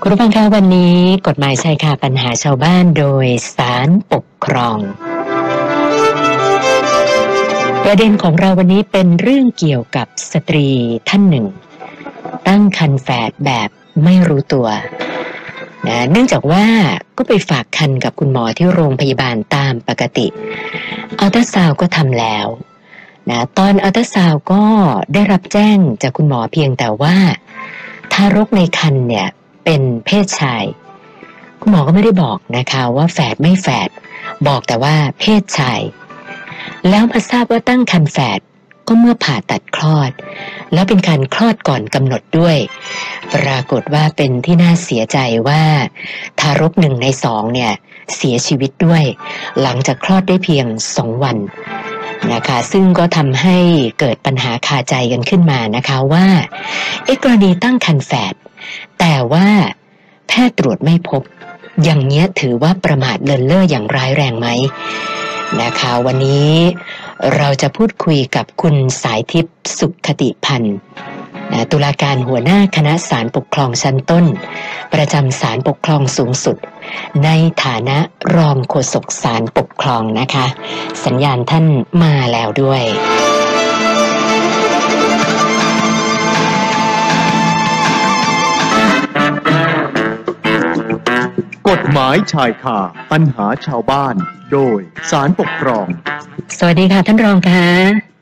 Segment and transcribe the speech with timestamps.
[0.00, 4.78] คุณผู้ฟังคะวันนี้กฎหมายชายคาปัญหาชาวบ้านโดยสารปกครอง
[7.84, 10.68] ประเด็นของเราวันนี้เป็นเรื่องเกี่ยวกับสตรี
[11.08, 11.46] ท่านหนึ่ง
[12.48, 13.68] ตั้งคันแฝดแบบ
[14.04, 14.68] ไม่รู้ตัว
[15.86, 16.66] นะเนื่องจากว่า
[17.16, 20.26] ก็ไปฝากคันกับคุณหมอที่โรงพยาบาลตามปกติ
[21.20, 22.46] อัลตราซาวก็ทำแล้ว
[23.30, 24.62] นะตอนอัลตราซาวก็
[25.14, 27.16] ได้รับแจ้งจากคุณหมอเพียงแต่ว่า
[28.12, 29.28] ทารกในคันเนี่ย
[29.68, 30.64] เป็นเพศชาย
[31.60, 33.90] คุณหมอก็ไม่ได้บอกนะคะว่าแฝดไม่แฝด
[34.46, 35.80] บอกแต่ว่าเพศชาย
[36.88, 38.40] แล้วมาทราบว่าตั้งคันแฝด
[38.86, 40.10] ก็เมื่อผ่าตัดคลอด
[40.72, 42.56] แล้วเป็นการคลอดก่อนกำหนดด้วย
[43.34, 45.62] ปรากฏว่าเป็นที่น่าเสียใจว่า
[46.40, 47.72] ทารกหนึ่งในสองเนี่ย
[48.16, 49.04] เสียชีวิตด้วย
[49.62, 51.36] หลังจากคลอดได้เพียงสองวัน
[52.32, 53.56] นะคะซึ่งก็ทำให้
[54.00, 56.26] เกิดปัญหาคาใจกันขึ้นมานะคะว่า
[57.04, 58.34] เอกรณีตั้งคันแฝด
[59.00, 59.48] แต่ว่า
[60.28, 61.22] แพทย์ตรวจไม่พบ
[61.84, 64.48] อย่างเนี้ยถือว่าประมาทเลินเล่ออย่างร้ายแรงไหม
[65.62, 66.50] นะคะวันนี้
[67.36, 70.76] เราจะพูดคุยกับคุณสายทิพย์สุขคติพันธ์
[71.72, 74.24] ตุลาการหัวหน้าคณะศาลปกครองชั้นต้น
[74.94, 76.56] ประจำศาลปกครองสูงสุด
[77.24, 77.30] ใน
[77.64, 77.98] ฐานะ
[78.36, 80.46] รองโฆษกศาลปกครองนะคะ
[81.04, 81.66] สัญญาณท่าน
[82.02, 82.82] มาแล้วด้วย
[91.68, 92.78] กฎหมายชายคา
[93.12, 94.14] ปัญหาชาวบ้าน
[94.52, 95.86] โดยสารปกครอง
[96.58, 98.15] สวัสดีค่ะท่านรองค่ะ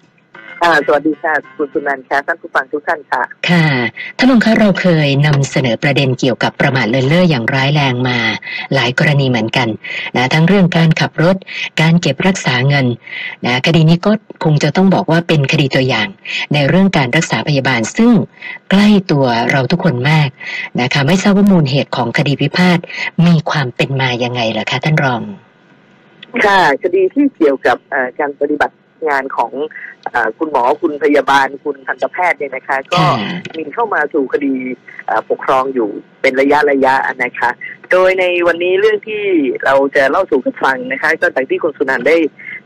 [0.65, 3.67] ค่ะสวัสดีค่ะคุณสุนันท์ค่ะท่านผู้ฟังทุกท่านค่ะ ค่ะ
[4.17, 8.19] ท่านรองคะเราเคยนำเสนอประเด็นเกี่ยวกับประมาทเลินเล่ออย่างร้ายแรงมา
[8.75, 9.69] หลายกรณีเหมือนกัน
[10.17, 11.37] นะทั้งเรื่องการขับรถ
[11.81, 12.87] การเก็บรักษาเงิน
[13.47, 14.13] นะคดีนี้ก็
[14.45, 16.09] คงจะต้องบอกว่าเป็นคดีตัวอย่าง
[16.53, 18.13] ในเรื่องการรักษาพยาบาลซึ่ง
[18.71, 20.29] ใกล้ตัวเราทุกคนมาก
[20.81, 22.79] นะคะไม่ทราบว่ามูลเหตุของคดีพิพาท
[23.27, 25.23] มีความเป็นมายังไงล่ะคะท่านรอง
[26.47, 28.75] ค่ะคดีที่เกี่ยวกับเอ่อการปฏิบัติ
[29.09, 29.53] งานของ
[30.11, 34.55] เออคุณหมอคุณพยาบาลคุณทันตแพทย์เนี่ยนะคะ ก็ค่ะมีเข้ามาสู่คดี
[35.07, 35.89] เอ่อปกครองอยู่
[36.23, 36.95] เป็นระยะระยะ
[37.25, 37.51] นะคะ
[37.91, 39.25] โดยในวันนี้เรื่องที่
[39.65, 42.17] เราจะเล่าสู่กันฟังนะคะ ก็จากที่คุณสุนันท์ได้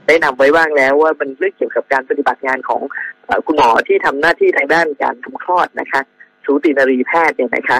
[0.06, 2.82] ได้นำไว้บ้างแล้วว่ามันเรื่องเกี่ยวกับการปฏิบัติงานของ
[3.25, 6.00] เอ่อคุณหมอที่ทำหน้าที่ทางด้านการทำคลอดนะคะ
[6.44, 7.78] สูตินรีแพทย์เนี่ยนะคะ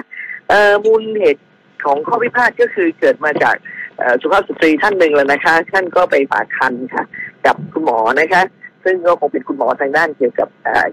[0.48, 1.42] เอ่อมูลเหตุ
[1.84, 3.77] ของข้อพิพาทก็คือเกิดมาจากเอ่อ
[4.22, 7.04] สุภาพสตรีท่านหนึ่งแล้วนะคะ ท่านก็ไปฝากคันค่ะ
[7.47, 8.42] กับคุณหมอนะคะ
[8.84, 10.86] ซึ่งก็คงเป็นคุณหมอทางด้านเกี่ยวกับเอ่อ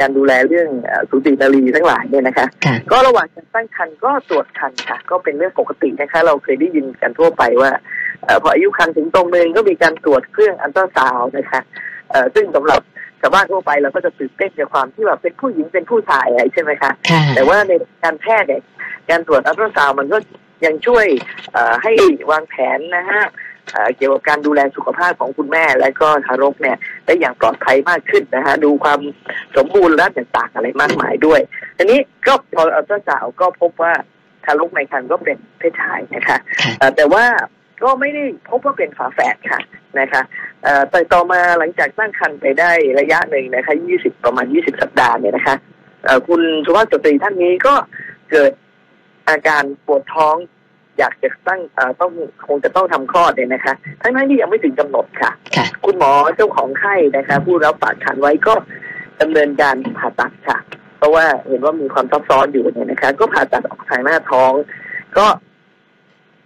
[0.00, 7.70] การดูแลเรื่องเอ่อสูตินารีทั้งหลายเนี่ยนะคะค่ะก็ระหว่างการตั้งครรภ์ก็ตรวจครรภ์ค่ะ ก็เป็นเรื่องปกตินะคะ เราเคยได้ยินกันทั่วไปว่า
[8.24, 11.60] เอ่อพออายุครรภ์ถึงตรงหนึงก็มีการตรวจเครื่องอัลตราซาวน์นะคะ
[12.10, 12.80] เอ่อซึ่งสำหรับ
[13.20, 17.72] ชาวบ้านทั่วไปเราก็จะตื่นเต้นกับความที่แบบเป็นผู้หญิงเป็นผู้ชายอะไรใช่ไหมคะค่ะแต่ว่าใน
[18.02, 18.62] การแพทย์เนี่ย
[19.10, 20.18] การตรวจอัลตราซาวน์มันก็
[20.64, 21.06] ยังช่วย
[21.52, 21.92] เอ่อให้
[22.30, 23.24] วางแผนนะฮะ
[23.72, 26.76] เอ่อเกี่ยวกับการดูแลสุขภาพของคุณแม่ และก็ทารกเนี่ย
[27.06, 29.00] ได้อย่างปลอดภัยมากขึ้นนะฮะดูความ
[29.56, 31.40] สมบูรณ์และต่างๆอะไรมากมายด้วย
[31.76, 33.92] ทีนี้ก็พออัลตราซาวน์ก็พบว่า
[34.44, 37.24] ทารกในครรภ์ก็เป็นเพศชายนะคะค่ะเอ่อแต่ว่า
[37.82, 39.60] ก็ไม่ได้พบว่าเป็นฝาแฝดค่ะ
[40.00, 40.22] นะคะ
[40.62, 42.70] เอ่อแต่ต่อมาหลังจากตั้งครรภ์ไปได้
[43.00, 45.56] ระยะหนึ่งนะคะ20 ประมาณ 20 สัปดาห์เนี่ยนะคะ
[46.04, 47.74] เอ่อคุณสุภาพสตรีท่านนี้ก็
[48.30, 48.52] เกิด
[49.30, 50.36] อาการปวดท้อง
[50.98, 52.12] อยากจะตั้งเอ่อต้อง
[52.46, 58.54] คงจะต้องทำคลอดเนี่ยนะคะทั้งนั้นที่ยังไม่ถึงกำหนดค่ะค่ะ คุณหมอเจ้าของไข้นะคะ ผู้รับฝากคันไว้ก็
[59.20, 60.58] ดำเนินการผ่าตัดค่ะ
[60.98, 64.52] เพราะว่าเห็นว่ามีความซับซ้อนอยู่เนี่ยนะคะ ก็ผ่าตัดออกทางหน้าท้อง
[65.18, 65.26] ก็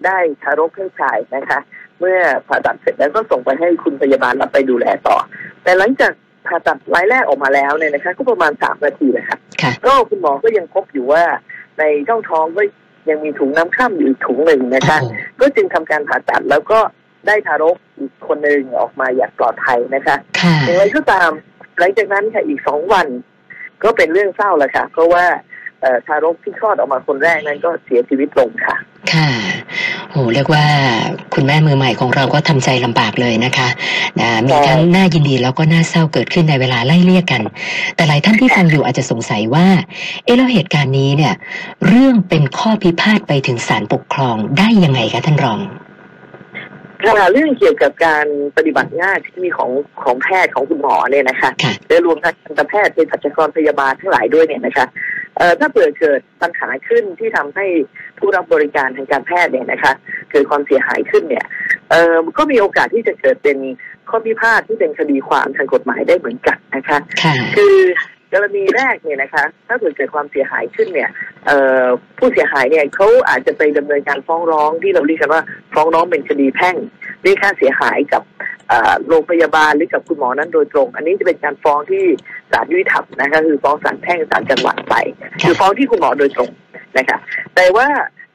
[0.05, 1.59] ได้ทารกเพศชายนะคะ
[2.00, 5.17] เมื่อผ่าตัดเสร็จแล้วก็ส่งไปให้คุณพยาบาลรับไปดูแลต่อ
[5.62, 6.12] แต่หลังจาก
[6.47, 11.25] ผ่าตัดรายแรกออกมาแล้วเนี่ยนะคะ ก็ประมาณสามนาทีเลยค่ะค่ะก็คุณหมอก็ยังพบอยู่ว่า
[11.79, 12.62] ในช่องท้องก็
[13.09, 15.09] ยังมีถุงน้ำข้ามอยู่อีกถุงหนึ่งนะคะโอ้
[15.41, 16.81] ก็จึงทำการผ่าตัดแล้วก็
[17.27, 21.31] ได้ทารกอีกคนหนึ่งออกมาอย่างปลอดภัยนะคะค่ะอย่างไรก็ตาม
[21.79, 23.07] หลังจากนั้นค่ะอีกสองวัน
[23.83, 25.25] ก็เป็นเรื่องเศร้าแหละค่ะ เพราะว่า
[25.81, 28.76] เอ่อทารกที่คลอดออกมาคนแรกนั้นก็เสียชีวิตลงค่ะ
[29.12, 29.29] ค่ะ
[30.14, 30.64] โหเรียกว่า
[31.34, 33.69] คุณแม่มือใหม่ของเราก็ทำใจลำบากเลยนะคะ
[34.20, 37.43] นะมีใช่ทั้งน่ายินดีแล้วก็น่าเศร้าเกิดขึ้นในเวลาไล่เลี่ยกัน
[37.94, 39.66] แต่หลายท่านที่ฟังอยู่อาจจะสงสัยว่า
[40.25, 41.34] เอ๊ะแล้วเหตุการณ์นี้เนี่ย
[41.88, 45.61] เรื่องเป็นข้อพิพาทไปถึงศาลปกครองได้ยังไงคะท่านรอง
[47.05, 48.26] ค่ะเรื่องเกี่ยวกับการ
[48.56, 49.70] ปฏิบัติงานที่มีของ
[50.02, 55.13] ของแพทย์ของคุณหมอเนี่ยนะคะค่ะโดยรวมทั้งทันตแพทย์เภสัชกรพยาบาลทั้งหลายด้วยเนี่ยนะคะเอ่อ
[55.61, 57.67] ถ้าเปิดเกิดปัญหาขึ้นที่ทำให้
[58.19, 59.93] ผู้รับบริการทางการแพทย์เนี่ยนะคะ
[60.31, 61.45] เกิดความเสียหายขึ้นเนี่ย
[61.91, 63.59] เอ่อก็มีโอกาสที่จะเกิดเป็น
[64.11, 67.77] ข้อพิพาทที่เป็นคดีความทางกฎหมายได้เหมือนกันนะคะค่ะคือ
[68.33, 71.11] กรณีแรกเนี่ยนะคะ ถ้าเกิดเกิดความเสียหายขึ้นเนี่ย
[71.47, 71.85] เอ่อ
[72.19, 75.43] ผู้เสียหายเนี่ยเขาอาจจะไปดำเนินการฟ้องร้องที่เราเรียกกันว่า
[75.75, 76.77] ฟ้องร้องเป็นคดีแพ่ง
[77.23, 78.34] เรียกค่าเสียหายกับเอ่อ
[79.08, 82.05] โรงพยาบาลหรือกับคุณหมอนั้นโดยตรง อันนี้จะเป็นการฟ้องที่
[82.52, 84.94] ศาลยุติธรรมนะคะคือฟ้องศาลแพ่งศาลจังหวัดไป
[85.43, 86.50] คือฟ้องที่คุณหมอโดยตรง
[86.99, 87.19] นะคะ
[87.55, 87.88] แต่ว่า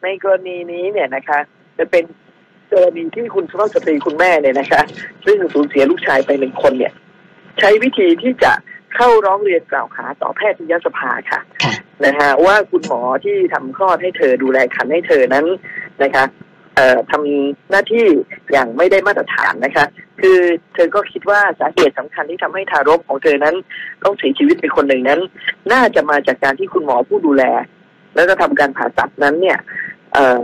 [0.04, 1.40] ในกรณีนี้เนี่ยนะคะ
[1.78, 2.04] จะเป็น
[2.72, 4.82] กรณีที่คุณสุภาพสตรีคุณแม่เนี่ยนะคะ
[5.26, 6.94] ซึ่งสูญเสียลูกชายไปหนึ่งคนเนี่ย
[7.60, 8.54] ใช้วิธีที่จะ
[8.96, 11.74] เข้าร้องเรียนกล่าวหาต่อแพทยสภาค่ะค่ะ
[12.06, 15.46] นะฮะว่าคุณหมอที่ทำคลอดให้เธอดูแลคันให้เธอนั้น
[16.04, 16.24] นะคะ
[16.76, 18.06] เอ่อทำหน้าที่
[18.52, 19.86] อย่างไม่ได้มาตรฐานนะคะ
[20.22, 20.40] คือ
[20.74, 23.56] เธอก็คิดว่าสาเหตุสำคัญที่ทำให้ทารกของเธอนั้น
[24.04, 25.20] ต้องเสียชีวิตไปคนหนึ่งนั้น
[25.72, 27.44] น่าจะมาจากการที่คุณหมอผู้ดูแล
[28.16, 29.58] แล้วก็ทำการผ่าตัดนั้นเนี่ย
[30.14, 30.40] เอ่อ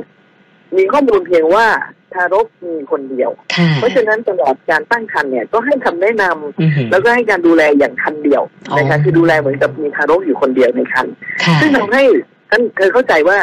[0.77, 1.68] มีข้อมูลเพียงว่า
[2.13, 8.44] ทารกมีคนเดียวค่ะเพราะฉะนั้นตลอดการตั้งครรภ์เนี่ยก็ให้คำแนะนำอือหือแล้วก็ให้การดูแลอย่างคันเดียว
[8.78, 11.07] นะคะอ๋อคือดูแลเหมือนกับมีทารกอยู่คนเดียวในคัน
[11.44, 12.04] ค่ะซึ่งทำให้
[12.50, 13.38] ท่านเธอเข้าใจว่า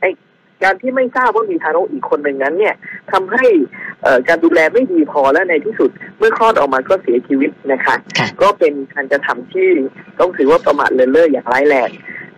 [0.00, 0.04] ไอ
[0.62, 2.74] การที่ไม่ทราบว่ามีทารกอีกคนหนึ่งนั้น เนี่ย
[3.12, 3.89] ทำให้เอ่อ
[4.28, 9.68] การดูแลไม่ดีพอและในที่สุด เมื่อคลอดออกมาก็เสียชีวิตนะคะค่ะก็เป็นการกระทำที่
[10.20, 11.90] ต้องถือว่าประมาทเลินเล่ออย่างร้ายแรง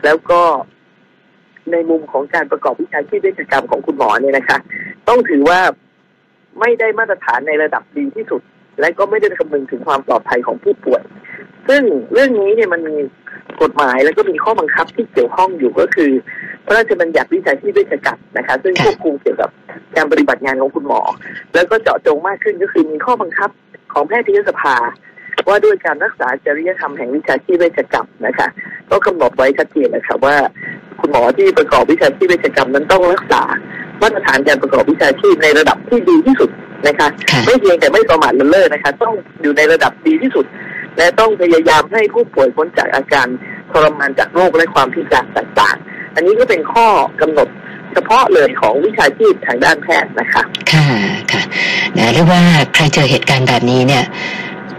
[0.04, 0.40] แล้วก็
[1.72, 4.58] ในมุมของการประกอบวิชาชีพเวชกรรมของคุณหมอเนี่ยนะคะ
[5.08, 5.60] ต้องถือว่า
[6.60, 8.42] ไม่ได้มาตรฐานในระดับดีที่สุด
[8.80, 11.02] และก็ไม่ได้คำนึงถึงความปลอดภัยของผู้ป่วย
[11.68, 11.82] ซึ่ง
[12.12, 12.96] เรื่องนี้เนี่ยมันมี
[13.62, 16.10] กฎหมายแล้วก็มีข้อบังคับที่เกี่ยวข้องอยู่ก็คือ
[16.51, 19.50] พ ระราชบัญญัติวิชาชีพเวชกรรมนะคะ ซึ่งควบคุมเกี่ยวกับ
[19.96, 21.00] การปฏิบัติงานของคุณหมอ
[21.54, 23.50] แล้วก็เจาะจงมากขึ้นก็คือมีข้อบังคับ
[23.92, 24.76] ของแพทยสภา
[25.48, 28.48] ว่าด้วยการรักษาจริยธรรมแห่งวิชาชีพเวชกรรมนะคะ
[28.90, 30.36] ก็กำหนดไว้ชัดเจนนะคะว่า
[31.00, 33.42] คุณหมอที่ประกอบวิชาชีพเวชกรรมนั้นต้องรักษา
[34.02, 36.50] มาตรฐานการประกอบวิชาชีพในระดับที่ดีที่สุด
[36.86, 40.46] นะคะค่ะไม่เพียงแต่ไม่ประมาทเลินเล่อนะคะ ต้องอยู่ในระดับดีที่สุด
[40.98, 43.26] และต้องพยายามให้ผู้ป่วยพ้นจากอาการ
[43.72, 46.86] ทรมานจากโรคและความพิการต่างๆ อันนี้ก็เป็นข้อ
[47.20, 47.48] กำหนด
[47.92, 50.42] เฉพาะเลยของวิชาชีพทางด้านแพทย์นะคะ
[50.72, 50.86] ค่ะ
[51.32, 51.42] ค่ะ
[51.96, 52.42] นะเรียกว่า
[52.74, 54.04] ใครเจอเหตุการณ์แบบนี้เนี่ย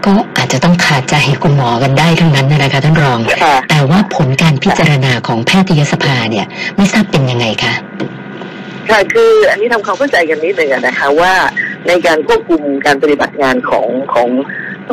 [0.04, 6.46] ก็อาจจะต้องขาดใจคุณหมอกันได้ทั้งนั้นนะคะท่านรองค่ะแต่ว่าผลการพิจารณาของแพทยสภาเนี่ย
[6.76, 7.74] ไม่ทราบเป็นยังไงคะ
[8.90, 11.32] ค่ะคืออันนี้ทำความเข้าใจกันนิดหนึ่งอะนะคะว่า
[11.88, 14.28] ในการควบคุมการปฏิบัติงานของของ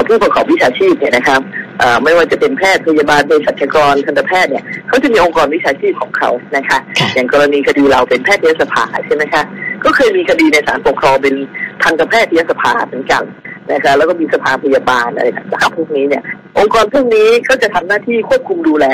[0.07, 1.60] ผู้ประกอบวิชาชีพเนี่ยนะครับเอ่อ
[2.03, 9.43] ไม่ว่าจะเป็นแพทย์พยาบาลเภสัชกรทันตแพทย์เนี่ยเขาจะมีองค์กรวิชาชีพของเขานะคะค่ะอย่างกรณีคดีเราเป็นแพทยสภาใช่ไหมคะ
[9.83, 11.35] ก็เคยมีคดีในศาลปกครองเป็น
[11.83, 13.23] ทันตแพทยสภาเหมือนกัน
[13.71, 16.23] นะคะแล้วก็มีสภาพยาบาลอะไรต่างๆพวกนี้เนี่ย
[16.57, 18.85] องค์กรพวกนี้ก็จะทำหน้าที่ควบคุมดูแล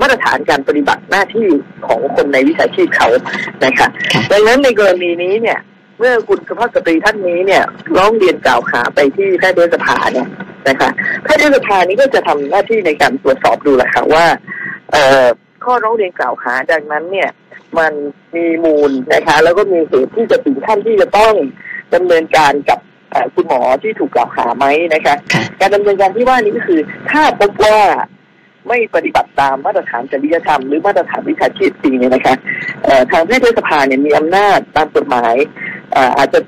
[0.00, 1.46] มาตรฐานการปฏิบัติหน้าที่
[1.86, 3.08] ของคนในวิชาชีพเขา
[3.64, 5.58] นะคะค่ะดังนั้นในกรณีนี้เนี่ย
[5.98, 7.62] เมื่อคุณสุภาพสตรีท่านนี้เนี่ย
[7.96, 10.28] ร้องเรียนกล่าวหาไปที่แพทยสภาเนี่ย
[10.68, 10.90] นะคะ
[11.22, 14.24] แพทยสภานี้ก็จะทำหน้าที่ในการตรวจสอบดูแหละค่ะว่า
[14.92, 15.24] เอ่อ
[15.64, 17.30] ข้อร้องเรียนกล่าวหาดังนั้นเนี่ย
[17.78, 17.92] มัน
[18.34, 21.34] มีมูลนะคะ แล้วก็มีเหตุที่จะถึงขั้นที่จะต้อง
[21.94, 22.78] ดำเนินการกับ
[23.10, 26.80] เอ่อคุณหมอที่ถูกกล่าวหาไหมนะคะค่ะการดำเนินการที่ว่านี้ก็คือ
[27.10, 27.78] ถ้าพบว่า
[28.68, 32.34] ไม่ปฏิบัติตามมาตรฐานจริยธรรมหรือมาตรฐานวิชาชีพจริงเนี่ยนะคะ
[32.84, 35.34] เอ่อทางแพทยสภาเนี่ยมีอำนาจตามกฎหมาย
[35.73, 36.40] เอ่ออาจจะ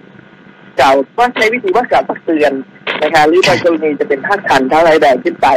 [0.81, 2.53] กล่าวว่าใช้วิธีว่ากล่าวตักเตือน
[3.03, 5.49] นะคะหรือบางกรณีจะเป็นภาคทันถ้าร้ายแรงขึ้นไป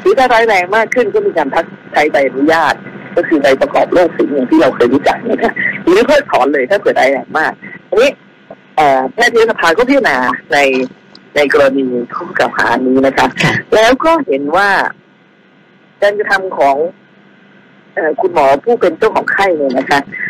[0.00, 2.74] หรือถ้าร้ายแรงมากขึ้นก็มีการพักใช้ใบอนุญาต
[3.16, 5.52] ก็คือใบประกอบโรคสิ่งอย่างที่เราเคยรู้จักนะคะ
[5.84, 7.52] หรือเพิกถอนเลยถ้าเกิดร้ายแรงมาก
[7.88, 8.10] อันนี้
[8.76, 10.16] เอ่อแพทยสภาก็พิจารณา
[10.52, 10.58] ใน
[11.36, 14.68] ในกรณีข้อกล่าวหานี้นะคะค่ะแล้วก็เห็นว่า
[16.02, 16.76] การกระทำของ
[17.94, 20.29] เออคุณหมอผู้เป็นเจ้าของไข้เนี่ยนะคะเอ่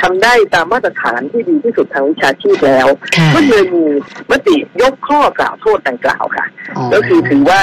[0.00, 3.84] ทำได้ตามมาตรฐานที่ดีที่สุดทางวิชาชีพแล้วค่ะก็เลยมี
[4.30, 6.46] มติยกข้อกล่าวโทษดังกล่าวค่ะ
[6.92, 7.60] ก็คือถือว่า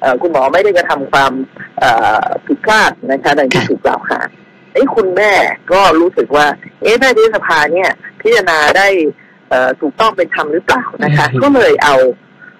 [0.00, 1.32] เอ่อคุณหมอไม่ได้กระทำความ
[1.78, 1.90] เอ่
[2.22, 4.18] อผิดพลาดนะคะดังที่ค่ะถูกกล่าวหา
[4.72, 5.32] ไอ้ยคุณแม่
[5.72, 6.46] ก็รู้สึกว่า
[6.82, 8.88] เอ๊ะแพทยสภาเนี่ยพิจารณาได้
[9.48, 11.96] เอ่อถูกต้องเป็นธรรมหรือเปล่านะคะ ก็เลยเอา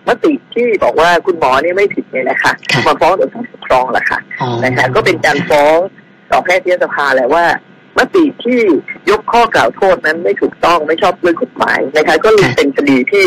[0.08, 5.78] มติที่บอกว่าคุณหมอเนี่ยไม่ผิดเนี่ยนะคะค่ะมาฟ้องต่อศาลปกครองแหละค่ะอ๋อนะคะ ก็เป็นการฟ้อง
[6.30, 7.44] ต่อแพทยสภาแหละว่า
[7.98, 8.60] มติที่
[9.10, 13.26] ยกข้อกล่าวโทษนั้นไม่ถูกต้องไม่ชอบด้วยกฎหมายนะคะก็เลยเป็นคดีที่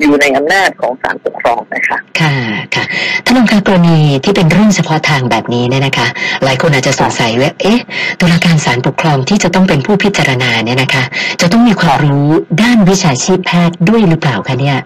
[0.00, 2.34] อยู่ในอำนาจของศาลปกครองนะคะ ค่ะ
[2.74, 2.84] ค่ะ
[3.24, 6.08] ท่านรองคะกรณีที่เป็นเรื่องเฉพาะทางแบบนี้เนี่ยนะคะ
[6.44, 7.80] หลายคนอาจจะสงสัยว่าเอ๊ะ
[8.20, 11.04] ตุลาการศาลปกครองที่จะต้องเป็นผู้พิจารณาเนี่ยนะคะ
[11.40, 12.28] จะต้องมีความรู้
[12.62, 14.78] ด้านวิชาชีพแพทย์ด้วยหรือเปล่าคะเนี่ย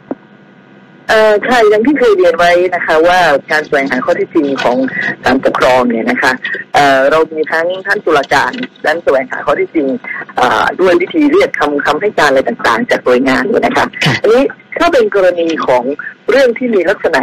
[1.09, 3.19] เอ่อใช่อย่างที่เคยเรียนไว้นะคะ ว่า
[3.53, 4.77] การแสวงหาข้อเที่จริงของ
[5.23, 6.33] ศาลปกครองเนี่ยนะคะ
[6.75, 8.53] เอ่อเรามีทั้งท่านตุลาการ
[8.87, 9.89] ด้านแสวงหาข้อเที่จริง
[10.37, 14.43] เอ่อด้วยวิธีเรียกคำคำให้การอะไรต่างๆ จากหน่วยงานเนี่ยนะคะค่ะอันนี้
[14.79, 15.85] ถ้าเป็นกรณีของ
[16.31, 17.23] เรื่องที่มีลักษณะ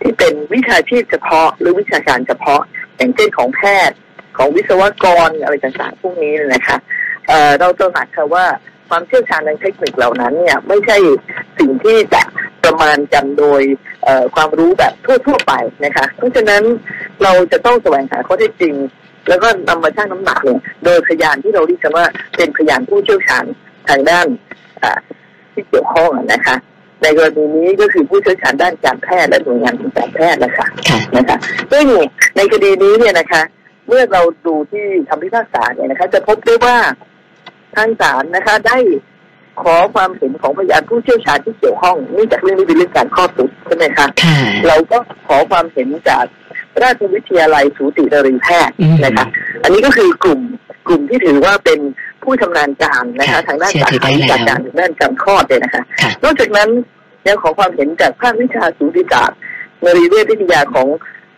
[0.00, 2.60] ที่เป็นวิชาชีพเฉพาะ หรือวิชาการเฉพาะ
[2.96, 3.96] อย่างเช่นของแพทย์
[4.36, 6.76] ของวิศวกรอะไรต่างๆพวกนี้นะคะ
[7.28, 8.46] เอ่อเราตระหนักค่ะว่า
[8.88, 10.96] ความเชี่ยวชาญทางเทคนิคเหล่านั้นเนี่ยไม่ใช่
[11.58, 12.22] สิ่งที่จะ
[12.64, 13.62] ประมาณกันโดย
[14.04, 14.92] เอ่อความรู้แบบ
[15.26, 15.52] ทั่วๆไป
[15.84, 16.62] นะคะ เพราะฉะนั้น
[17.22, 18.74] เราจะต้องแสวงหาข้อเท็จจริง
[19.28, 23.44] แล้วก็นำมาชั่งน้ำหนักเนี่ยโดยพยานที่เราเรียกกันว่าเป็นพยานผู้เชี่ยวชาญ
[23.88, 24.26] ทางด้าน
[24.82, 24.98] อ่า
[25.52, 26.56] ที่เกี่ยวข้องอะนะคะ
[27.02, 31.36] ในกรณีนี้ก็คือผู้เชี่ยวชาญด้านการแพทย์และหน่วยงานทางการแพทย์นะคะค่ะนะคะ
[31.72, 31.86] ซึ่ง
[32.36, 33.42] ในคดีนี้เนี่ยนะคะ
[33.88, 36.76] เมื่อเราดูที่คำพิพากษาเนี่ยนะคะ จะพบได้ว่า
[37.76, 38.76] ทางศาลนะคะ ได้
[39.60, 44.36] ขอความเห็นของพยานผู้เชี่ยวชาญที่เกี่ยวข้องเนื่องจากเรื่องนี้เป็นเรื่องการคลอดบุตรใช่ไหมคะค่ะ
[44.68, 46.24] เราก็ขอความเห็นจาก
[46.82, 49.26] ราชวิทยาลัยสูตินรีแพทย์อืมนะคะ
[49.62, 50.40] อันนี้ก็คือกลุ่ม
[50.88, 51.80] กลุ่มที่ถือว่าเป็น
[52.22, 56.68] ผู้ชำนาญการนะคะค่ะทางด้านเชื่อสาถือขาได้วิชาการแล้วทางด้านการคลอดเลยนะคะค่ะนอกจากนั้น
[57.26, 59.38] ยังขอความเห็นจากภาควิชาสูติศาสตร์
[59.84, 60.88] นรีเวชวิทยาของ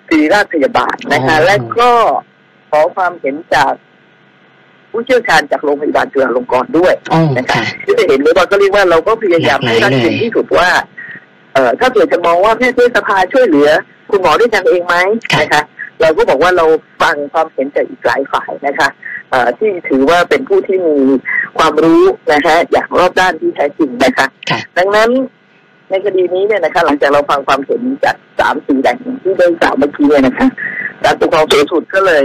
[0.08, 1.90] ศิริราชพยาบาลนะคะอ๋อและก็
[2.70, 3.72] ขอความเห็นจาก
[4.94, 10.68] ผู้เชี่ยวชาญจากโรงพยาบาลจุฬาลงกรณ์ด้วยโอ้นะคะค่ะที่จะเห็นเลยว่าก็เรียกว่าเราก็พยายามให้รัดกุมที่สุดว่า
[11.54, 13.68] เอ่อถ้าเกิดจะมองว่าแพทยสภาช่วยเหลือ
[14.10, 14.96] คุณหมอด้วยกันเองไหม
[15.32, 15.62] ค่ะนะคะ
[16.00, 16.66] เราก็บอกว่าเรา
[17.02, 18.88] ฟังความเห็นจากอีกหลายฝ่ายนะคะ
[19.30, 20.96] เอ่อที่ถือว่าเป็นผู้ที่มี
[21.58, 25.10] ความรู้นะคะอย่างรอบด้านที่แท้จริงนะคะค่ะดังนั้น
[25.90, 30.48] ในคดีนี้เนี่ยนะคะ หลังจากเราฟังความเห็นจากสามสี่แหล่งที่ได้กล่าวเมื่อกี้เนี่ยนะคะ
[31.04, 32.24] การปกครองสูงสุดก็เลย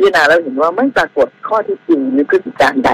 [0.00, 2.90] พิจารณาแล้วเห็นว่าไม่ปรากฏข้อเที่จริงหรือพฤติการใด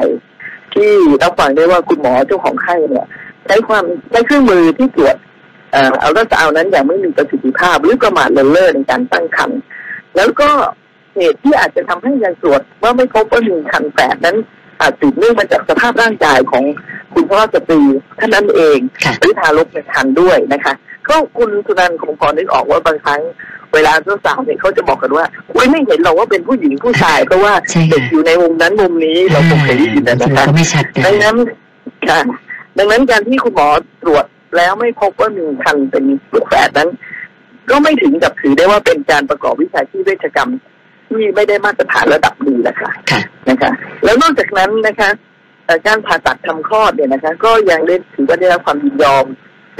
[0.75, 3.07] ที่เราฟังได้ว่าคุณหมอเจ้าของไข้เนี่ย
[3.47, 5.17] ใช้ความใช้เครื่องมือที่ตรวจ
[5.73, 9.61] เอ่อเอารัสาวนั้นอย่างไม่มีประสิทธิภาพหรือประมาทเลินเล่อในการตั้งครรภ์
[10.17, 10.49] แล้วก็
[11.17, 14.37] เหตุที่อาจจะทำให้ยังตรวจว่าไม่พบว่ามีคันแฝดนั้น
[14.81, 16.65] อาจสืบเนื่องมาจากสภาพร่างกายของ
[17.15, 17.81] คุณพ่อสตรี
[18.19, 20.75] ท่านนั้นเองค่ะหรือทารกในครรภ์ด้วยนะคะ
[21.09, 23.21] ก็คุณสุนันท์คงพอนึกออกว่าบางครั้ง
[23.75, 31.37] เวลาเจ้าสาวเนี่ยเขาจะบอกกันว่าอุ้ยไม่เห็นหรอกว่าเป็นผู้หญิงผู้ชาย เพราะว่าใช่ค่ะเด็กอยู่ในมุมนั้นมุมนี้เราคงเคยได้ยินนะจริงคะๆก็ไม่ชัดนะดังนั้น
[32.09, 32.21] ค่ะ
[32.79, 33.69] ดังนั้นการที่คุณหมอ
[34.03, 34.25] ตรวจ
[34.57, 36.05] แล้วไม่พบว่ามีคันเป็น
[36.35, 36.89] ลูกแฝดนั้น
[37.71, 40.51] ก็ไม่ถึงกับถือได้ว่าเป็นการประกอบวิชาชีพเวชกรรม
[41.09, 43.71] ที่ไม่ได้มาตรฐานระดับดีนะคะค่ะนะคะ
[44.05, 45.11] แล้วนอกจากนั้นนะคะ
[45.65, 49.27] เอ่อการผ่าตัดทำคลอดเนี่ยนะคะ ก็ยังได้ถือว่าได้รับความยินยอม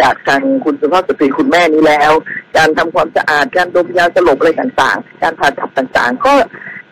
[0.01, 2.13] จากทางคุณสุภาพสตรีคุณแม่นี้แล้ว
[2.57, 6.35] การทำความสะอาดการดมยาสลบอะไรต่างๆ การผ่าตัดต่างๆ ก็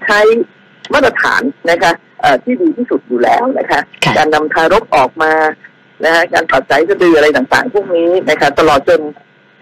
[0.04, 0.20] ใช้
[0.92, 5.32] มาตรฐานนะคะเอ่อที่ดีที่สุดอยู่แล้วนะคะค่ะการนำทารกออกมา
[6.04, 9.00] นะฮะการตัดสายสะดืออะไรต่างๆ พวกนี้นะคะ ตลอดจน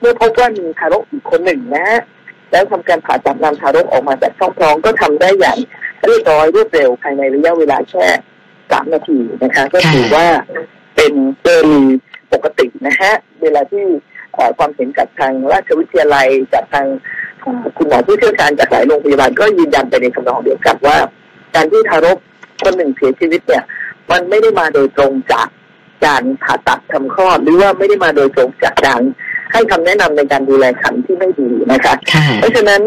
[0.00, 2.00] เมื่อพบว่ามีทารกอีกคนหนึ่งนะฮะ
[2.50, 5.58] แล้วทำการผ่าตัดนำทารกออกมาจากช่องท้องก็ทำได้อย่าง
[6.06, 8.06] เรียบร้อยรวดเร็วภายในระยะเวลาแค่
[8.70, 10.26] สามนาทีนะคะ ก็ถือว่า
[10.96, 11.68] เป็นเกิน
[12.33, 13.12] ปกตินะฮะ
[13.43, 13.85] เวลาที่
[14.35, 16.87] เอ่อความเห็นจากทางราชวิทยาลัยจากทาง
[17.41, 20.97] เอ่อคุณหมอผู้เชี่ยวชาญจากหลายโรงพยาบาลก็ยืนยันไปในคำนองเดียวกันว่า
[21.55, 22.19] การที่ทารก
[22.62, 23.65] คนหนึ่งเสียชีวิตเนี่ย
[24.11, 25.49] มันไม่ได้มาโดยตรงจาก
[26.07, 29.01] การผ่าตัดทำคลอดหรือว่าไม่ได้มาโดยตรงจากการ
[29.53, 32.83] ให้คำแนะนำในการดูแลขันที่ไม่ดีนะคะค่ะเพราะฉะนั้น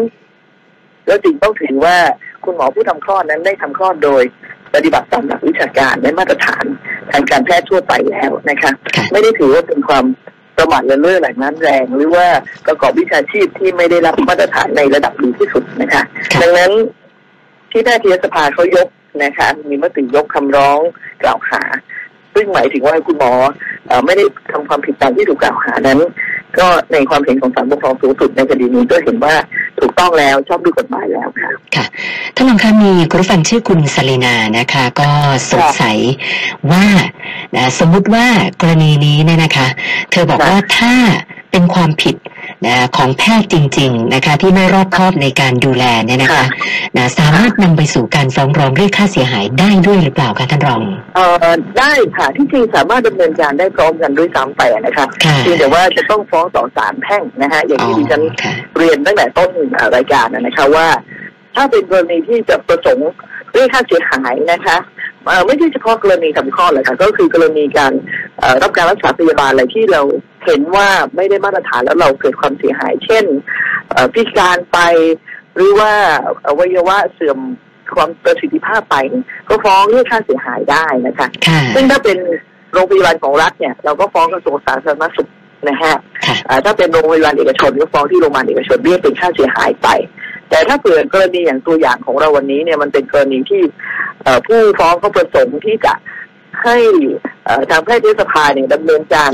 [1.06, 1.96] เราจึงต้องถือว่า
[2.44, 4.22] คุณหมอผู้ทำคลอดนั้นได้ทำคลอดโดย
[4.74, 6.64] ปฏิบัติตามหลักวิชาการและมาตรฐาน
[7.12, 10.04] ทางการแพทย์ทั่วไปแล้วนะคะค่ะไม่ได้ถือว่าเป็นความ
[10.58, 12.26] ประมาทเลินเล่อแหล่งนั้นแรง หรือว่า
[12.66, 16.70] ประกอบวิชาชีพที่ไม่ได้รับมาตรฐานในระดับดีที่สุดนะคะค่ะดังนั้น
[17.70, 18.88] ที่แพทยสภาเขายก
[19.22, 20.78] นะคะ มีมติยกคำร้อง
[21.22, 21.62] กล่าวหา
[22.34, 23.32] ซึ่งหมายถึงว่าคุณหมอ
[23.86, 26.00] เอ่อไม่ได้ทำความผิดตามที่ถูกกล่าวหานั้น
[26.58, 29.34] ก็ในความเห็นของศาลปกครองสูงสุดในคดีนี้ก็เห็นว่า
[29.80, 31.28] ถูกต้องแล้วชอบด้วยกฎหมายแล้ว
[31.76, 31.84] ค่ะ
[32.34, 35.08] ท่านรองคะมีคุณผู้ฟังชื่อคุณสลีนานะคะ ก็
[35.52, 35.98] สงสัย
[36.72, 36.86] ว่า
[37.56, 38.26] นะสมมุติว่า
[38.60, 39.66] กรณีนี้เนี่ยนะคะ
[40.10, 40.94] เธอบอกค่ะว่าถ้า
[41.50, 42.16] เป็นความผิด
[42.64, 46.44] นะของแพทย์จริง ๆนะคะ ที่ไม่รอบคอบในการดูแลเนี่ยนะคะ
[46.96, 50.80] นะสามารถนำไปสู่การฟ้องร้องเรียกค่าเสียหายได้ด้วยหรือเปล่าคะท่านรอง
[51.14, 59.50] เอ่อได้ค่ะที่จริงสามารถดำเนินการได้พร้อมกันด้วยซ้ำไปนะคะค่ะเพียงแต่ว่าจะต้องฟ้องต่อศาลแพ่งนะฮะอย่างอ๋อที่ดิฉันค่ะเรียนตั้งแต่ต้น
[59.96, 60.88] รายการนะนะคะว่า
[61.54, 63.10] ถ้าเป็นกรณีที่จะประสงค์
[63.52, 64.95] เรียกค่าเสียหายนะคะเอ่อ
[65.46, 67.92] ไม่ใช่เฉพาะกรณีทำคลอดเลยค่ะก็คือกรณีการ
[68.38, 70.02] เอ่อรับการรักษาพยาบาลอะไรที่เรา
[70.44, 73.24] เห็นว่าไม่ได้มาตรฐานแล้วเราเกิดความเสียหาย เช่น
[73.90, 74.78] เอ่อพิการไป
[75.56, 75.92] หรือว่า
[76.46, 77.38] อวัยวะเสื่อม
[77.94, 78.96] ความประสิทธิภาพไป
[79.48, 82.18] ก็ฟ้องเรียกค่าเสียหายได้นะคะค่ะซึ่งถ้าเป็น
[82.72, 85.30] โรงพยาบาลของรัฐเนี่ย เราก็ฟ้องกระทรวงสาธารณสุข
[85.68, 85.94] นะฮะ
[86.26, 89.88] ค่ะอ่าถ้าเป็นโรงพยาบาลเอกชนก็ฟ้องที่โรงพยาบาลเอกชนเรียกเป็นค่าเสียหายไป
[90.50, 93.62] แต่ถ้าเผื่อกรณีอย่างตัวอย่างของเราวันนี้เนี่ยมันเป็นกรณีที่
[94.22, 95.94] เอ่อผู้ฟ้องเขาประสงค์ที่จะ
[96.62, 96.76] ให้
[97.44, 99.32] เอ่อทางแพทยสภาเนี่ยดำเนินการ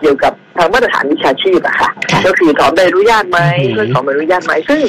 [0.00, 4.82] เกี่ยวกับทางมาตรฐานวิชาชีพอะค่ะค่ะก็คือถอนใบอนุญาตไหมอือหือเพื่อถอนใบอนุญาตไหมซึ่ง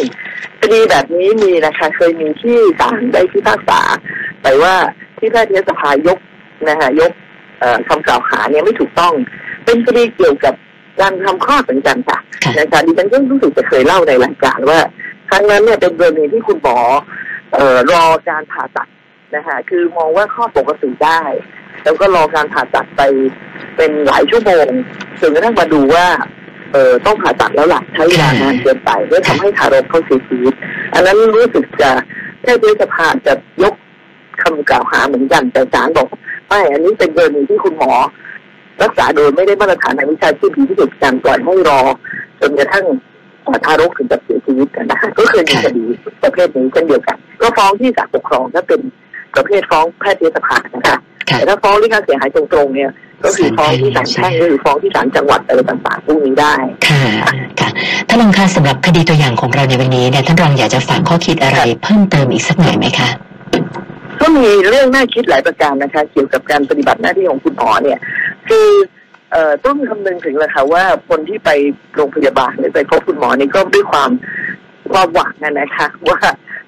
[0.61, 3.81] คดีแบบนี้มีนะคะ เคยมีที่ศาลได้พิพากษา
[4.41, 4.75] ไปว่า
[5.17, 6.17] ที่แพทยสภายก
[6.69, 7.11] นะคะยก
[7.59, 9.13] เอ่อคำกล่าวหาเนี่ยไม่ถูกต้อง
[9.65, 10.53] เป็นคดีเกี่ยวกับ
[11.01, 14.79] การทำคลอดเหมือนกันค่ะค่ะนะคะดิฉันก็รู้สึกจะเคยเล่าในรายการว่า
[15.29, 16.77] ครั้งนั้นเนี่ยเป็นกรณีที่คุณหมอ
[17.53, 18.87] เอ่อรอการผ่าตัด
[19.35, 21.21] นะคะคือมองว่าคลอดปกติได้
[21.83, 23.01] แล้วก็รอการผ่าตัดไป
[23.77, 24.67] เป็นหลายชั่วโมง
[25.21, 26.07] จนกระทั่งมาดูว่า
[26.73, 30.53] เออต้องผ่าตัดแล้วหลักใช้เวลานานเกินไปเพื่อทำให้ทารกเขาเสียชีวิต
[30.93, 31.91] อันนั้นรู้สึกจะ
[32.41, 33.33] แค่ด้วยสภาจะ
[33.63, 33.73] ยก
[34.41, 36.07] คำกล่าวหาเหมือนกันแต่ศาลบอก
[36.47, 37.91] ไม่อันนี้เป็นกรณีที่คุณหมอ
[38.81, 41.81] รักษาโดยไม่ได้มาตรฐานทางวิชาชีพดีที่สุดการปล่อยให้รอ
[42.41, 43.18] จนกระทั่งเอ่อ
[43.65, 45.83] ทารกถึงกับเสียชีวิตกันนะคะก็เคยมีคดี
[46.23, 48.79] ประเภทนี้เช่นเดียวกัน ก็ฟ้องที่ศาลปกครองถ้าเป็น
[49.35, 50.97] ประเภทฟ้องแพทยสภานะคะ
[51.29, 52.91] ค่ะแต่ถ้าฟ้องเรื่องการเสียหายตรงๆเนี่ย
[53.23, 56.55] ก็คือฟ้องที่ศาลแพ่งหรือฟ้องที่ศาลจังหวัดอะไรต่างๆพวกนี้ได้
[56.87, 57.01] ค่ะ
[57.59, 57.69] ค่ะ
[58.07, 63.09] ท่านรองคะสำหรับคดีตัวอย่างของเราในวันนี้เนี่ยท่านรองอยากจะฝากข้อคิดอะไรเพิ่มเติมอีกสักหน่อยไหมคะ
[64.21, 67.99] ก็มีเรื่องน่าคิดหลายประการนะคะ เกี่ยวกับการปฏิบัติหน้าที่ของคุณหมอเนี่ย
[68.47, 68.67] คือ
[69.31, 71.49] เอ่อต้องคำนึงถึงเลยค่ะว่าคนที่ไป
[71.95, 74.09] โรงพยาบาลหรือไปพบคุณหมอนี่ก็ด้วยความ
[74.91, 76.19] ความหวังนะนะคะว่า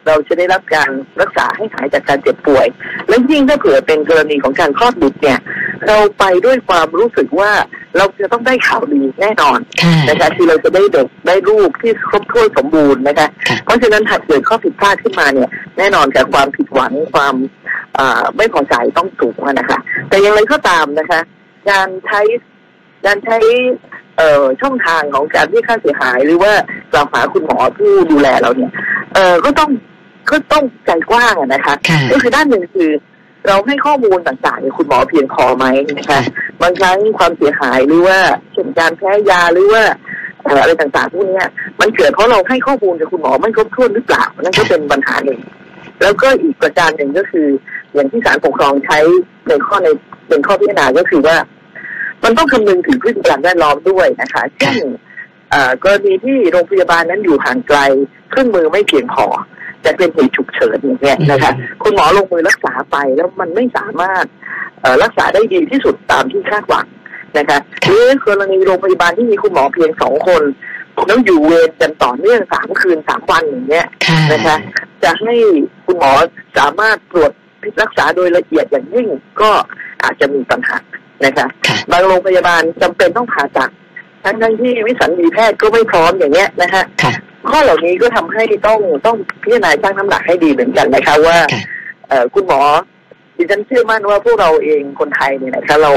[0.07, 0.89] เราจะได้รับการ
[1.21, 2.67] รักษาให้หายจากการเจ็บป่วย
[3.07, 5.39] และยิ่งถ้าเผื่อเป็นกรณีของการคลอดบุตรเนี่ย
[5.87, 7.51] เราไปด้วยความรู้สึกว่า
[7.97, 17.35] เราจะต้องได้ข่าวดีแน่นอนค่ะนะคะคือเราจะได้เด็กได้ลูกที่ครบถ้วนสมบูรณ์นะคะค่ะเพราะฉะนั้นหากเกิดข้อผิดพลาดขึ้นมาเนี่ย แน่นอนกับความผิดหวังความ
[17.97, 21.19] อ่าไม่พอใจต้องสูงอะนะคะ แต่อย่างไรก็ตามนะคะ
[21.69, 22.21] การใช้
[23.05, 23.37] การใช้
[24.17, 26.53] เอ่อช่องทางของการเรียกค่าเสียหาย หรือว่า
[26.93, 28.71] กล่าวหาคุณหมอผู้ดูแลเราเนี่ย
[29.13, 29.69] เออก็ต้อง
[30.29, 32.91] ก็ต้องใจกว้างอะนะคะค่ะก็คือด้านหนึ่งคือ
[33.47, 35.65] เราให้ข้อมูลต่างๆเนี่ยคุณหมอเพียงพอไหม
[35.97, 36.19] นะคะ
[36.61, 38.17] บางครั้งความเสียหายหรือว่า
[38.53, 39.83] เช่นการแพ้ยาหรือว่า
[40.43, 41.47] เอ่ออะไรต่างๆพวกเนี้ย
[41.79, 45.39] มันเกิดเพราะเราให้ข้อมูลกับคุณหมอไม่ครบถ้วนหรือเปล่านั่นก็เป็นปัญหาหนึ่ง
[46.01, 47.47] แล้วก็อีกประการหนึ่งก็คือ
[47.93, 48.99] อย่างที่ศาลปกครองใช้
[49.47, 49.87] ในข้อใน
[50.27, 51.35] เป็นข้อพิจารณาก็คือว่า
[52.23, 54.77] มันต้องคำนึงถึงพฤติกรรมแวดล้อมด้วยนะคะเช่น
[55.51, 57.79] เอ่อกรณีที่โรงพยาบาลนั้นอยู่ห่างไกล
[58.29, 59.25] เครื่องมือไม่เพียงพอ
[59.85, 61.51] จะเป็นเหตุฉุกเฉินอย่างเงี้ยนะคะ
[61.83, 64.25] คุณหมอลงมือรักษาไปแล้วมันไม่สามารถ
[64.81, 66.87] เอ่อรักษาได้ดีที่สุดตามที่คาดหวัง
[67.37, 70.43] นะคะหรือกรณีโรงพยาบาลที่มีคุณหมอเพียงสองคน
[71.07, 74.57] แล้วอยู่เวรกันต่อเนื่องสามคืนสามวันอย่างเงี้ยค่ะนะคะ
[75.03, 75.33] จะให้
[75.85, 76.11] คุณหมอ
[76.57, 77.31] สามารถตรวจ
[77.81, 79.07] รักษาโดยละเอียดอย่างยิ่ง
[79.41, 79.51] ก็
[80.03, 80.77] อาจจะมีปัญหา
[81.25, 83.69] นะคะค่ะบางโรงพยาบาลจำเป็นต้องผ่าตัด
[84.23, 87.13] ทั้งทั้งๆที่วิสัญญีแพทย์ก็ไม่พร้อมอย่างเงี้ยนะคะค่ะ
[87.49, 91.61] ข้อเหล่านี้ก็ทำให้ต้องต้องพิจารณาชั่งน้ำหนักให้ดีเหมือนกันนะคะว่าค่ะ
[92.07, 92.61] เอ่อคุณหมอ
[93.37, 95.91] ดิฉันเชื่อมั่นว่าพวกเราเองคนไทยเนี่ยนะคะเรา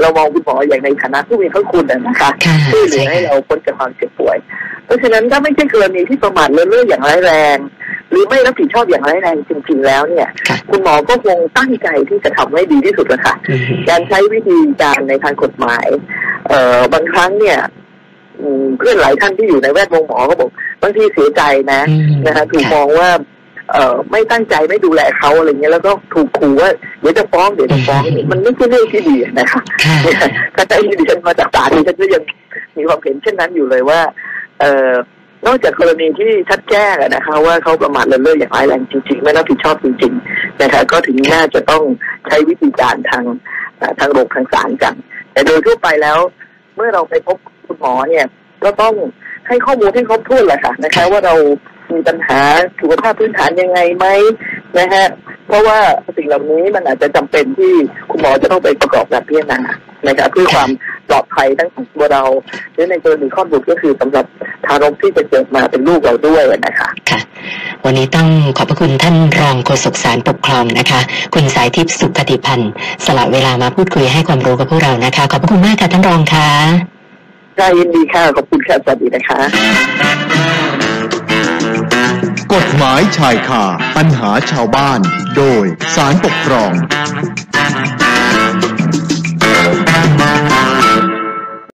[0.00, 4.36] เรามองคุณหมออย่างในฐานะผู้มีพระคุณนะนะคะค่ะช่วยเหลือให้เราพ้นจากความเจ็บป่วย
[4.84, 7.58] เพราะฉะนั้นถ้าไม่ใช่กรณีที่ประมาทเลินเล่ออย่างร้ายแรง
[8.10, 15.86] หรือไม่รับผิดชอบอย่างร้ายแรงจริงๆแล้วเนี่ยค่ะคุณหมอก็คงตั้งใจที่จะทำให้ดีที่สุดนะคะอืมการใช้วิธีการในทางกฎหมาย
[16.48, 17.58] เอ่อบางครั้งเนี่ย
[18.40, 20.50] อืมเพื่อนหลายท่านที่อยู่ในแวดวงหมอก็บอก
[20.82, 21.42] บางทีเสียใจ
[21.72, 23.10] นะอืมนะคะถูกมองว่า
[23.72, 26.70] เอ่อไม่ตั้งใจไม่ดูแลเขาอะไรเงี้ยแล้วก็ถูกขู่ว่า
[27.00, 32.22] เดี๋ยวจะฟ้องเดี๋ยวจะฟ้องมันไม่ใช่เรื่องที่ดีนะคะค่ะถ้าใจดิฉันมาจากศาลดิฉันก็ยัง
[32.76, 34.00] มีความเห็นเช่นนั้นอยู่เลยว่า
[34.60, 34.92] เอ่อ
[35.46, 41.82] นอกจากกรณีที่ชัดแจ้งอะนะคะว่าเขาประมาทเลินเล่ออย่างร้ายแรงจริงๆ ไม่รับผิดชอบจริงๆนะคะก็ถึงน่าจะต้อง
[42.26, 43.24] ใช้วิธีการทาง
[44.00, 44.94] ทางโรงทางศาลกัน
[45.32, 46.18] แต่โดยทั่วไปแล้ว
[46.76, 48.26] เมื่อเราไปพบคุณหมอเนี่ย
[48.64, 48.94] ก็ต้อง
[49.48, 51.34] ให้ข้อมูลให้ครบถ้วนแหละค่ะนะคะ ว่าเรา
[51.92, 52.40] มีปัญหา
[52.80, 54.06] สุขภาพพื้นฐานยังไงไหม
[54.78, 55.06] นะฮะ
[55.46, 55.78] เพราะว่า
[56.16, 57.74] สิ่งเหล่านี้มันอาจจะจำเป็นที่
[58.10, 59.60] คุณหมอจะต้องไปประกอบการพิจารณา
[60.08, 60.70] นะคะเพื่อความ
[61.10, 62.22] ปลอดภัยทั้งของตัวเรา
[62.72, 64.24] หรือในกรณีคลอดบุตรก็คือสำหรับ
[64.66, 67.20] ทารกที่จะเกิดมาเป็นลูกเราด้วยนะคะค่ะ
[67.84, 71.00] วันนี้ต้องขอบพระคุณท่านรองโฆษกสารปกครองนะคะ
[71.34, 72.72] คุณสายทิพย์สุขติพันธ์
[73.04, 76.48] สละเวลามาพูดคุยให้ความรู้กับพวกเรานะคะ ขอบพระคุณมากค่ะท่านรองค่ะ
[77.56, 79.40] ได้ยินดีค่ะขอบคุณค่ะสวัสดีนะคะ
[82.54, 83.64] กฎหมายชายคา
[83.96, 85.00] ปัญหาชาวบ้าน
[85.36, 86.72] โดยสารปกครอง